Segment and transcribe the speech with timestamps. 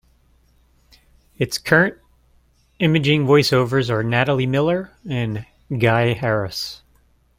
[1.37, 1.95] Its current
[2.79, 5.45] imaging voiceovers are Natalie Miller and
[5.77, 6.81] Guy Harris.